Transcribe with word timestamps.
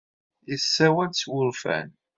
Yessawal 0.49 1.11
s 1.19 1.21
wurfan. 1.31 1.89